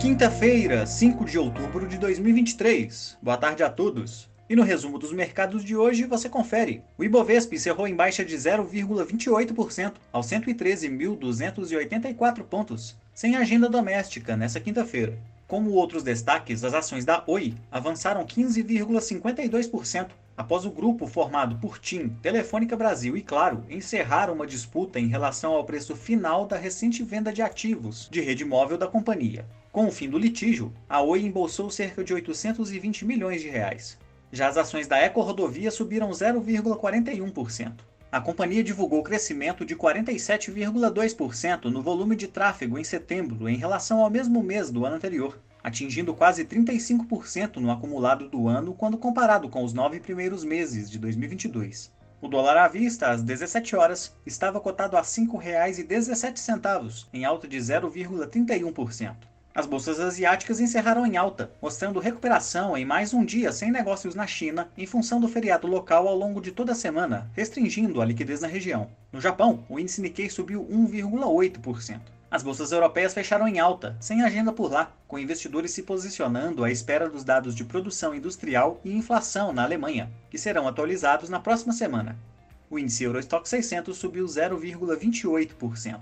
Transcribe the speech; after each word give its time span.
Quinta-feira, 0.00 0.86
5 0.86 1.26
de 1.26 1.38
outubro 1.38 1.86
de 1.86 1.98
2023. 1.98 3.18
Boa 3.20 3.36
tarde 3.36 3.62
a 3.62 3.68
todos. 3.68 4.30
E 4.48 4.56
no 4.56 4.62
resumo 4.62 4.98
dos 4.98 5.12
mercados 5.12 5.62
de 5.62 5.76
hoje 5.76 6.06
você 6.06 6.26
confere. 6.26 6.82
O 6.96 7.04
Ibovespa 7.04 7.54
encerrou 7.54 7.86
em 7.86 7.94
baixa 7.94 8.24
de 8.24 8.34
0,28% 8.34 9.92
aos 10.10 10.26
113.284 10.26 12.42
pontos, 12.44 12.96
sem 13.12 13.36
agenda 13.36 13.68
doméstica 13.68 14.38
nesta 14.38 14.58
quinta-feira. 14.58 15.18
Como 15.46 15.72
outros 15.72 16.02
destaques, 16.02 16.64
as 16.64 16.72
ações 16.72 17.04
da 17.04 17.22
Oi 17.26 17.54
avançaram 17.70 18.24
15,52% 18.24 20.06
após 20.34 20.64
o 20.64 20.70
grupo 20.70 21.06
formado 21.06 21.56
por 21.56 21.78
TIM, 21.78 22.08
Telefônica 22.22 22.74
Brasil 22.74 23.18
e 23.18 23.22
Claro 23.22 23.66
encerrar 23.68 24.30
uma 24.30 24.46
disputa 24.46 24.98
em 24.98 25.08
relação 25.08 25.52
ao 25.52 25.64
preço 25.64 25.94
final 25.94 26.46
da 26.46 26.56
recente 26.56 27.02
venda 27.02 27.30
de 27.30 27.42
ativos 27.42 28.08
de 28.10 28.22
rede 28.22 28.46
móvel 28.46 28.78
da 28.78 28.86
companhia. 28.86 29.44
Com 29.72 29.86
o 29.86 29.92
fim 29.92 30.10
do 30.10 30.18
litígio, 30.18 30.72
a 30.88 31.00
Oi 31.00 31.22
embolsou 31.22 31.70
cerca 31.70 32.02
de 32.02 32.12
820 32.12 33.04
milhões 33.04 33.40
de 33.40 33.48
reais. 33.48 33.96
Já 34.32 34.48
as 34.48 34.56
ações 34.56 34.88
da 34.88 34.98
Eco 34.98 35.20
Rodovia 35.20 35.70
subiram 35.70 36.10
0,41%. 36.10 37.74
A 38.10 38.20
companhia 38.20 38.64
divulgou 38.64 39.00
crescimento 39.04 39.64
de 39.64 39.76
47,2% 39.76 41.66
no 41.66 41.82
volume 41.82 42.16
de 42.16 42.26
tráfego 42.26 42.76
em 42.76 42.82
setembro 42.82 43.48
em 43.48 43.56
relação 43.56 44.00
ao 44.00 44.10
mesmo 44.10 44.42
mês 44.42 44.72
do 44.72 44.84
ano 44.84 44.96
anterior, 44.96 45.38
atingindo 45.62 46.14
quase 46.14 46.44
35% 46.44 47.58
no 47.58 47.70
acumulado 47.70 48.28
do 48.28 48.48
ano 48.48 48.74
quando 48.74 48.98
comparado 48.98 49.48
com 49.48 49.62
os 49.62 49.72
nove 49.72 50.00
primeiros 50.00 50.42
meses 50.42 50.90
de 50.90 50.98
2022. 50.98 51.92
O 52.20 52.26
dólar 52.26 52.56
à 52.56 52.66
vista, 52.66 53.08
às 53.08 53.22
17 53.22 53.76
horas, 53.76 54.16
estava 54.26 54.60
cotado 54.60 54.96
a 54.96 55.00
R$ 55.00 55.06
5,17, 55.06 57.06
em 57.12 57.24
alta 57.24 57.46
de 57.46 57.56
0,31%. 57.56 59.30
As 59.60 59.66
bolsas 59.66 60.00
asiáticas 60.00 60.58
encerraram 60.58 61.04
em 61.04 61.18
alta, 61.18 61.52
mostrando 61.60 62.00
recuperação 62.00 62.74
em 62.78 62.86
mais 62.86 63.12
um 63.12 63.22
dia 63.22 63.52
sem 63.52 63.70
negócios 63.70 64.14
na 64.14 64.26
China, 64.26 64.70
em 64.74 64.86
função 64.86 65.20
do 65.20 65.28
feriado 65.28 65.66
local 65.66 66.08
ao 66.08 66.16
longo 66.16 66.40
de 66.40 66.50
toda 66.50 66.72
a 66.72 66.74
semana, 66.74 67.30
restringindo 67.34 68.00
a 68.00 68.04
liquidez 68.06 68.40
na 68.40 68.48
região. 68.48 68.88
No 69.12 69.20
Japão, 69.20 69.62
o 69.68 69.78
índice 69.78 70.00
Nikkei 70.00 70.30
subiu 70.30 70.66
1,8%. 70.66 72.00
As 72.30 72.42
bolsas 72.42 72.72
europeias 72.72 73.12
fecharam 73.12 73.46
em 73.46 73.58
alta, 73.58 73.94
sem 74.00 74.22
agenda 74.22 74.50
por 74.50 74.72
lá, 74.72 74.94
com 75.06 75.18
investidores 75.18 75.72
se 75.72 75.82
posicionando 75.82 76.64
à 76.64 76.70
espera 76.70 77.06
dos 77.06 77.22
dados 77.22 77.54
de 77.54 77.62
produção 77.62 78.14
industrial 78.14 78.80
e 78.82 78.96
inflação 78.96 79.52
na 79.52 79.62
Alemanha, 79.62 80.10
que 80.30 80.38
serão 80.38 80.66
atualizados 80.66 81.28
na 81.28 81.38
próxima 81.38 81.74
semana. 81.74 82.16
O 82.70 82.78
índice 82.78 83.04
Eurostock 83.04 83.46
600 83.46 83.94
subiu 83.94 84.24
0,28%. 84.24 86.00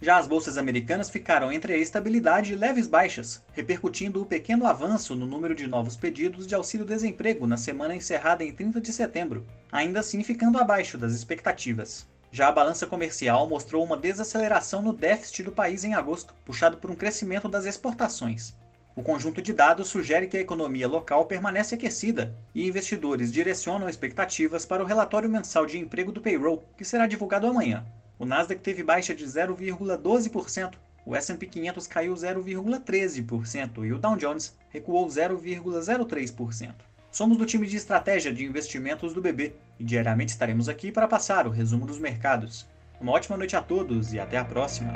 Já 0.00 0.16
as 0.16 0.28
bolsas 0.28 0.56
americanas 0.56 1.10
ficaram 1.10 1.50
entre 1.50 1.72
a 1.72 1.76
estabilidade 1.76 2.52
e 2.52 2.56
leves 2.56 2.86
baixas, 2.86 3.42
repercutindo 3.52 4.22
o 4.22 4.26
pequeno 4.26 4.64
avanço 4.64 5.16
no 5.16 5.26
número 5.26 5.56
de 5.56 5.66
novos 5.66 5.96
pedidos 5.96 6.46
de 6.46 6.54
auxílio-desemprego 6.54 7.48
na 7.48 7.56
semana 7.56 7.96
encerrada 7.96 8.44
em 8.44 8.52
30 8.52 8.80
de 8.80 8.92
setembro, 8.92 9.44
ainda 9.72 9.98
assim 9.98 10.22
ficando 10.22 10.56
abaixo 10.56 10.96
das 10.96 11.12
expectativas. 11.14 12.06
Já 12.30 12.46
a 12.46 12.52
balança 12.52 12.86
comercial 12.86 13.48
mostrou 13.48 13.82
uma 13.82 13.96
desaceleração 13.96 14.82
no 14.82 14.92
déficit 14.92 15.42
do 15.42 15.50
país 15.50 15.82
em 15.82 15.94
agosto, 15.94 16.32
puxado 16.44 16.76
por 16.76 16.92
um 16.92 16.94
crescimento 16.94 17.48
das 17.48 17.64
exportações. 17.66 18.54
O 18.94 19.02
conjunto 19.02 19.42
de 19.42 19.52
dados 19.52 19.88
sugere 19.88 20.28
que 20.28 20.36
a 20.36 20.40
economia 20.40 20.86
local 20.86 21.24
permanece 21.24 21.74
aquecida 21.74 22.36
e 22.54 22.68
investidores 22.68 23.32
direcionam 23.32 23.88
expectativas 23.88 24.64
para 24.64 24.82
o 24.82 24.86
relatório 24.86 25.28
mensal 25.28 25.66
de 25.66 25.76
emprego 25.76 26.12
do 26.12 26.20
payroll, 26.20 26.64
que 26.76 26.84
será 26.84 27.06
divulgado 27.08 27.48
amanhã. 27.48 27.84
O 28.18 28.24
Nasdaq 28.24 28.60
teve 28.60 28.82
baixa 28.82 29.14
de 29.14 29.24
0,12%, 29.24 30.74
o 31.06 31.14
S&P 31.14 31.46
500 31.46 31.86
caiu 31.86 32.14
0,13% 32.14 33.86
e 33.86 33.92
o 33.92 33.98
Dow 33.98 34.16
Jones 34.16 34.54
recuou 34.68 35.06
0,03%. 35.06 36.74
Somos 37.10 37.38
do 37.38 37.46
time 37.46 37.66
de 37.66 37.76
estratégia 37.76 38.32
de 38.32 38.44
investimentos 38.44 39.14
do 39.14 39.22
BB 39.22 39.54
e 39.78 39.84
diariamente 39.84 40.32
estaremos 40.32 40.68
aqui 40.68 40.92
para 40.92 41.08
passar 41.08 41.46
o 41.46 41.50
resumo 41.50 41.86
dos 41.86 41.98
mercados. 41.98 42.66
Uma 43.00 43.12
ótima 43.12 43.36
noite 43.36 43.56
a 43.56 43.62
todos 43.62 44.12
e 44.12 44.20
até 44.20 44.36
a 44.36 44.44
próxima! 44.44 44.92